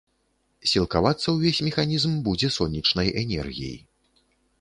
[0.69, 3.75] Сілкавацца ўвесь механізм будзе сонечнай энергій.